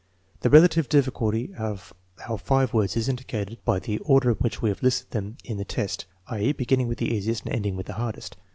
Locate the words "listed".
4.81-5.11